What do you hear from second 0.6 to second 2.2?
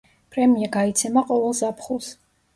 გაიცემა ყოველ ზაფხულს.